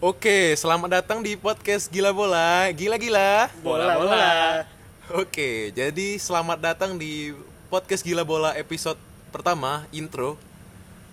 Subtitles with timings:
[0.00, 2.72] Oke, selamat datang di podcast Gila Bola.
[2.72, 3.52] Gila-gila.
[3.60, 4.64] Bola-bola.
[5.12, 7.36] Oke, jadi selamat datang di
[7.68, 8.96] podcast Gila Bola episode
[9.28, 10.40] pertama, intro.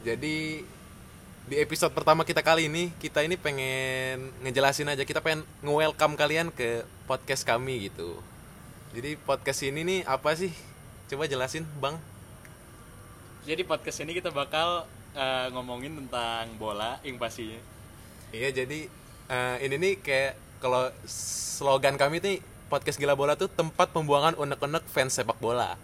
[0.07, 0.63] Jadi
[1.51, 6.47] di episode pertama kita kali ini, kita ini pengen ngejelasin aja, kita pengen nge-welcome kalian
[6.47, 8.15] ke podcast kami gitu.
[8.95, 10.55] Jadi podcast ini nih apa sih?
[11.11, 11.99] Coba jelasin, Bang.
[13.43, 17.75] Jadi podcast ini kita bakal eh, ngomongin tentang bola yang pastinya.
[18.35, 18.91] Iya jadi
[19.31, 24.83] eh, ini nih kayak kalau slogan kami nih podcast gila bola tuh tempat pembuangan unek-unek
[24.91, 25.79] fans sepak bola.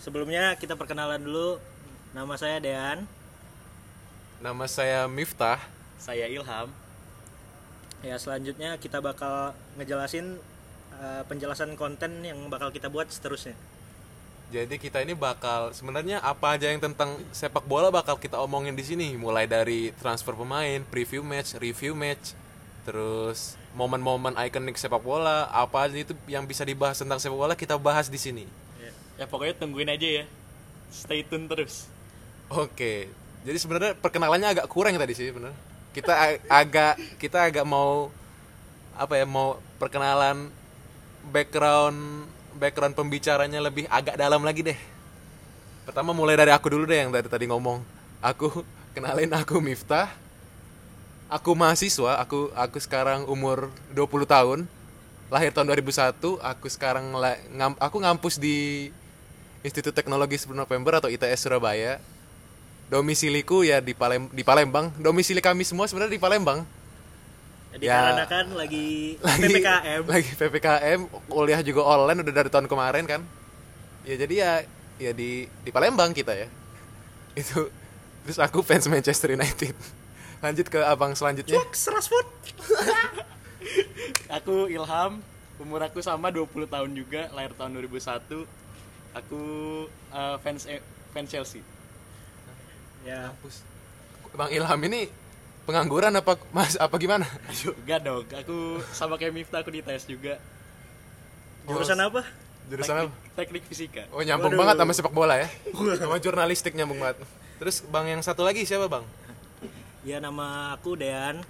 [0.00, 1.60] Sebelumnya kita perkenalan dulu.
[2.16, 3.04] Nama saya Dean.
[4.40, 5.60] Nama saya Miftah.
[6.00, 6.72] Saya Ilham.
[8.00, 10.40] Ya selanjutnya kita bakal ngejelasin
[10.96, 13.56] eh, penjelasan konten yang bakal kita buat seterusnya.
[14.50, 18.82] Jadi kita ini bakal sebenarnya apa aja yang tentang sepak bola bakal kita omongin di
[18.82, 22.34] sini, mulai dari transfer pemain, preview match, review match,
[22.82, 27.78] terus momen-momen ikonik sepak bola, apa aja itu yang bisa dibahas tentang sepak bola kita
[27.78, 28.44] bahas di sini.
[29.14, 30.24] Ya pokoknya tungguin aja ya.
[30.90, 31.86] Stay tune terus.
[32.50, 33.06] Oke,
[33.46, 35.54] jadi sebenarnya perkenalannya agak kurang tadi sih benar.
[35.94, 38.10] Kita ag- agak kita agak mau
[38.98, 40.50] apa ya mau perkenalan
[41.30, 44.78] background background pembicaranya lebih agak dalam lagi deh.
[45.86, 47.82] Pertama mulai dari aku dulu deh yang dari tadi ngomong.
[48.22, 48.62] Aku
[48.94, 50.10] kenalin aku Miftah.
[51.30, 54.58] Aku mahasiswa, aku aku sekarang umur 20 tahun.
[55.30, 57.06] Lahir tahun 2001, aku sekarang
[57.54, 58.90] ngam- aku ngampus di
[59.62, 62.02] Institut Teknologi 10 November atau ITS Surabaya.
[62.90, 64.90] Domisiliku ya di Palem di Palembang.
[64.98, 66.66] Domisili kami semua sebenarnya di Palembang.
[67.70, 68.02] Jadi Ya.
[68.02, 70.02] karena kan lagi, Lagi PPKM.
[70.10, 73.22] Lagi PPKM, kuliah juga online udah dari tahun kemarin kan.
[74.02, 74.52] Ya jadi ya
[74.98, 76.50] ya di di Palembang kita ya.
[77.38, 77.70] Itu
[78.26, 79.74] terus aku fans Manchester United.
[80.44, 81.60] Lanjut ke abang selanjutnya.
[81.70, 82.26] Serasford.
[84.40, 85.20] Aku Ilham.
[85.60, 87.28] Umur aku sama 20 tahun juga.
[87.36, 88.48] Lahir tahun 2001.
[89.12, 89.42] Aku
[90.10, 90.80] eh, fans eh,
[91.12, 91.60] fans Chelsea.
[93.04, 93.36] Ya.
[94.32, 95.12] Bang Ilham ini
[95.64, 97.26] pengangguran apa Mas apa gimana?
[97.52, 98.24] Juga dong.
[98.26, 100.40] Aku sama kayak Miftah aku di tes juga.
[101.68, 102.24] jurusan apa?
[102.66, 103.10] Jurusan apa?
[103.36, 104.02] Teknik, teknik fisika.
[104.10, 104.60] Oh nyambung Waduh.
[104.64, 105.48] banget sama sepak bola ya.
[106.00, 107.22] sama jurnalistik nyambung banget.
[107.60, 109.04] Terus bang yang satu lagi siapa bang?
[110.02, 111.44] Ya nama aku Dean.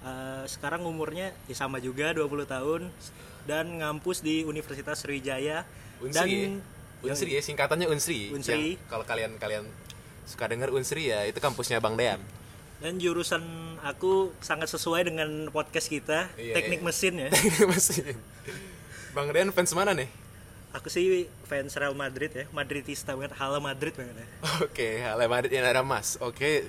[0.00, 2.88] Eh, sekarang umurnya ya sama juga 20 tahun
[3.44, 5.68] dan ngampus di Universitas Sriwijaya
[6.00, 6.16] Unsri.
[6.16, 6.28] dan
[7.04, 7.12] ya?
[7.12, 8.32] Unsri ya singkatannya Unsri.
[8.32, 8.80] Unsri.
[8.80, 9.64] Yang kalau kalian kalian
[10.24, 12.16] suka dengar Unsri ya itu kampusnya Bang Dean.
[12.80, 13.44] Dan jurusan
[13.84, 16.86] aku sangat sesuai dengan podcast kita, Iya, teknik iya.
[16.88, 17.28] mesin ya.
[17.70, 18.16] Mesin.
[19.12, 20.08] Bang Dean fans mana nih?
[20.70, 24.26] Aku sih fans Real Madrid ya, Madridista banget, Hala Madrid banget ya.
[24.62, 26.14] Oke, Hale Madrid yang ada Mas.
[26.22, 26.64] Oke.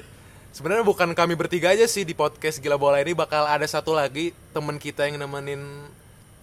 [0.51, 4.35] Sebenarnya bukan kami bertiga aja sih di podcast Gila Bola ini bakal ada satu lagi
[4.51, 5.63] teman kita yang nemenin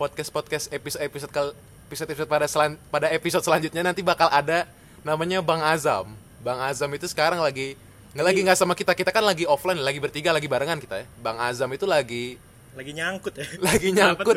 [0.01, 1.53] podcast podcast episode episode kal
[1.91, 4.65] episode episode pada selan, pada episode selanjutnya nanti bakal ada
[5.05, 6.15] namanya Bang Azam.
[6.41, 7.75] Bang Azam itu sekarang lagi
[8.17, 8.93] nggak lagi nggak sama kita.
[8.97, 11.07] Kita kan lagi offline lagi bertiga lagi barengan kita ya.
[11.21, 12.39] Bang Azam itu lagi
[12.79, 13.47] Lagi nyangkut ya.
[13.67, 14.37] lagi nyangkut.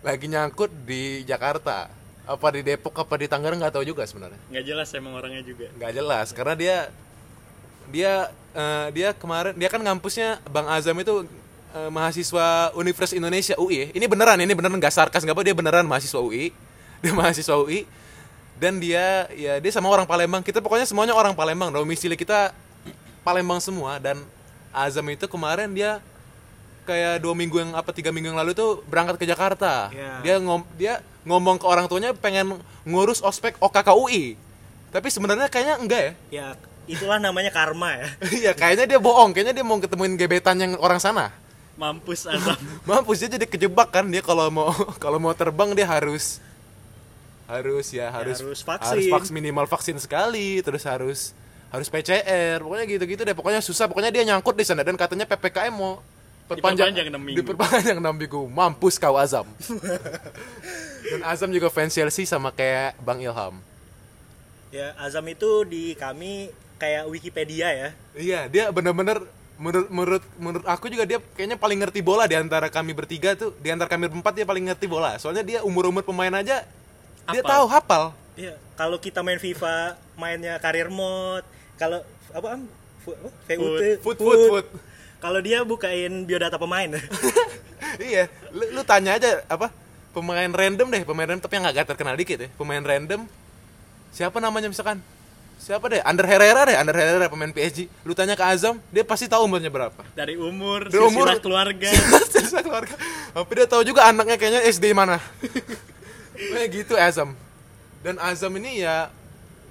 [0.00, 1.90] Lagi nyangkut di Jakarta.
[2.24, 4.40] Apa di Depok apa di Tangerang nggak tahu juga sebenarnya.
[4.48, 5.68] Nggak jelas emang orangnya juga.
[5.76, 6.76] nggak jelas karena dia
[7.92, 8.12] dia
[8.56, 11.28] eh, dia kemarin dia kan ngampusnya Bang Azam itu
[11.76, 13.86] eh, mahasiswa Universitas Indonesia UI ya.
[13.92, 16.48] ini beneran ini beneran nggak sarkas nggak apa dia beneran mahasiswa UI
[17.04, 17.84] dia mahasiswa UI
[18.56, 20.40] dan dia ya dia sama orang Palembang.
[20.40, 21.74] Kita pokoknya semuanya orang Palembang.
[21.74, 22.54] Domisili kita
[23.24, 24.20] Palembang semua dan
[24.70, 25.98] Azam itu kemarin dia
[26.84, 30.12] kayak dua minggu yang apa tiga minggu yang lalu tuh berangkat ke Jakarta Iya.
[30.20, 34.36] dia ngom dia ngomong ke orang tuanya pengen ngurus ospek OKKUI
[34.92, 36.46] tapi sebenarnya kayaknya enggak ya Ya,
[36.84, 38.06] itulah namanya karma ya.
[38.44, 41.32] Iya kayaknya dia bohong, kayaknya dia mau ketemuin gebetan yang orang sana.
[41.74, 42.54] Mampus Azam.
[42.86, 44.68] Mampus dia jadi kejebak kan dia kalau mau
[45.02, 46.38] kalau mau terbang dia harus
[47.44, 48.88] harus ya harus harus vaksin.
[48.92, 51.32] harus vaks minimal vaksin sekali, terus harus
[51.74, 53.34] harus PCR, pokoknya gitu-gitu deh.
[53.34, 55.98] Pokoknya susah, pokoknya dia nyangkut di sana dan katanya PPKM mau
[56.44, 57.40] Diperpanjang enam minggu.
[57.40, 58.42] Diperpanjang 6 minggu.
[58.52, 59.48] Mampus kau Azam.
[61.10, 63.56] dan Azam juga fans Chelsea sama kayak Bang Ilham.
[64.68, 67.88] Ya, Azam itu di kami kayak Wikipedia ya.
[68.12, 69.24] Iya, dia bener-bener
[69.56, 73.56] menurut menurut menurut aku juga dia kayaknya paling ngerti bola di antara kami bertiga tuh,
[73.62, 75.16] di antara kami berempat dia paling ngerti bola.
[75.16, 76.60] Soalnya dia umur-umur pemain aja
[77.32, 77.52] dia Hafal.
[77.56, 78.04] tahu hafal.
[78.34, 81.46] Ya, kalau kita main FIFA mainnya karir mode,
[81.80, 82.00] kalau
[82.34, 82.62] apa am?
[83.04, 83.28] Apa?
[83.54, 84.66] VUT, Foot foot foot.
[85.20, 86.88] Kalau dia bukain biodata pemain.
[88.00, 89.72] iya, lu, lu tanya aja apa
[90.12, 92.48] pemain random deh, pemain random tapi yang agak terkenal dikit ya.
[92.56, 93.28] Pemain random
[94.14, 95.02] siapa namanya misalkan?
[95.64, 99.30] siapa deh Under Herrera deh Under Herrera pemain PSG lu tanya ke Azam dia pasti
[99.30, 101.30] tahu umurnya berapa Dari umur, Dari umur.
[101.40, 101.88] keluarga.
[102.32, 102.94] Sisa keluarga
[103.32, 105.16] tapi dia tahu juga anaknya kayaknya SD mana
[106.52, 107.32] kayak gitu Azam
[108.04, 109.08] dan Azam ini ya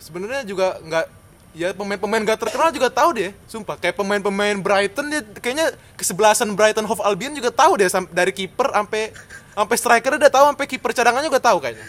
[0.01, 1.05] sebenarnya juga nggak
[1.53, 3.77] ya pemain-pemain gak terkenal juga tahu dia sumpah.
[3.77, 9.13] Kayak pemain-pemain Brighton dia kayaknya kesebelasan Brighton Hove Albion juga tahu sam- dari kiper sampai
[9.53, 11.85] sampai striker dia tahu sampai kiper cadangannya juga tahu kayaknya.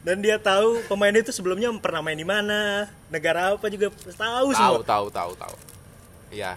[0.00, 4.48] Dan dia tahu pemain itu sebelumnya pernah main di mana, negara apa juga tahu tahu
[4.56, 4.80] semua.
[4.82, 5.54] tahu tahu tahu
[6.32, 6.56] ya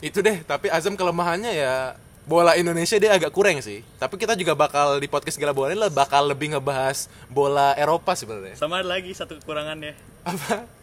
[0.00, 1.92] itu deh tapi Azam kelemahannya ya
[2.24, 3.84] bola Indonesia dia agak kurang sih.
[4.00, 8.56] Tapi kita juga bakal di podcast gila bola ini bakal lebih ngebahas bola Eropa sebenarnya.
[8.56, 9.92] Sama lagi satu kekurangannya.
[10.20, 10.79] apa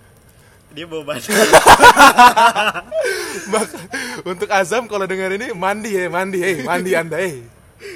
[0.67, 1.31] Dia bawa badan.
[3.51, 3.75] Bak-
[4.23, 7.39] untuk Azam kalau dengar ini mandi ya mandi eh mandi anda eh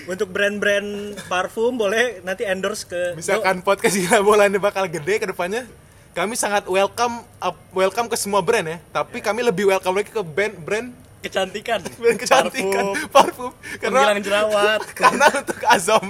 [0.05, 5.25] Untuk brand-brand parfum boleh nanti endorse ke misalkan podcast gila bola ini bakal gede ke
[5.25, 5.65] depannya
[6.11, 10.21] kami sangat welcome up- welcome ke semua brand ya tapi kami lebih welcome lagi ke
[10.21, 10.87] brand brand
[11.21, 11.81] Kecantikan.
[12.01, 13.51] brand kecantikan Parfum.
[13.51, 14.81] parfum karena jerawat.
[14.99, 16.05] karena untuk Azam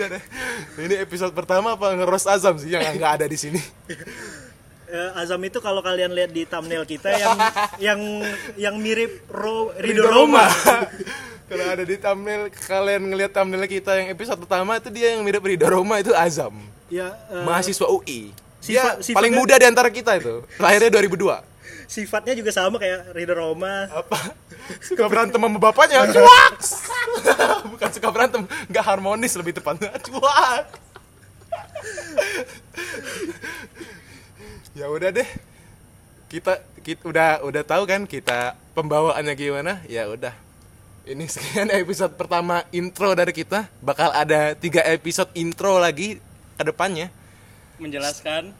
[0.00, 0.22] Udah deh.
[0.80, 3.60] Ini episode pertama apa ngeros Azam sih yang nggak ada di sini.
[4.90, 7.38] Eh, Azam itu kalau kalian lihat di thumbnail kita yang
[7.94, 8.00] yang
[8.58, 10.50] yang mirip Ro, Rido Roma.
[11.46, 15.46] Kalau ada di thumbnail kalian ngelihat thumbnail kita yang episode pertama itu dia yang mirip
[15.46, 16.58] Ridho Roma itu Azam.
[16.90, 18.34] Ya, eh, Mahasiswa UI.
[18.66, 20.42] Dia Sifat- paling muda di antara kita itu.
[20.58, 21.38] Lahirnya 2002.
[21.86, 23.86] sifatnya juga sama kayak Rido Roma.
[23.94, 24.34] Apa?
[24.82, 26.02] Suka berantem sama bapaknya.
[27.72, 29.90] Bukan suka berantem, nggak harmonis lebih tepatnya.
[30.00, 30.66] Cuak.
[34.76, 35.28] ya udah deh.
[36.30, 39.72] Kita, kita udah udah tahu kan kita pembawaannya gimana?
[39.90, 40.32] Ya udah.
[41.08, 43.66] Ini sekian episode pertama intro dari kita.
[43.82, 46.20] Bakal ada tiga episode intro lagi
[46.54, 47.08] ke depannya.
[47.80, 48.52] Menjelaskan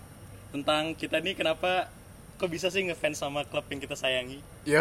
[0.51, 1.93] tentang kita nih kenapa
[2.41, 4.41] kok bisa sih ngefans sama klub yang kita sayangi.
[4.65, 4.81] Yo,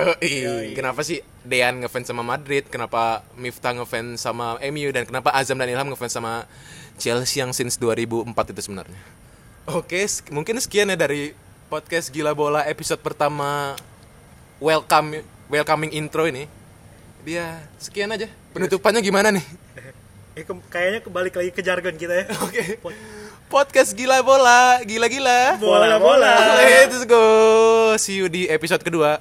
[0.72, 2.64] kenapa sih Dean ngefans sama Madrid?
[2.66, 6.48] Kenapa Miftah ngefans sama MU dan kenapa Azam dan Ilham ngefans sama
[6.96, 8.96] Chelsea yang since 2004 itu sebenarnya?
[9.68, 11.36] Oke, mungkin sekian ya dari
[11.68, 13.76] podcast Gila Bola episode pertama
[14.64, 15.20] welcome
[15.52, 16.48] welcoming intro ini.
[17.28, 18.32] Dia sekian aja.
[18.56, 19.44] Penutupannya gimana nih?
[20.34, 22.26] Eh, ke- kayaknya kebalik lagi ke jargon kita ya.
[22.40, 22.80] Oke.
[23.50, 25.58] Podcast Gila Bola, gila-gila.
[25.58, 26.38] Bola-bola.
[26.62, 27.98] Let's go.
[27.98, 29.18] See you di episode kedua.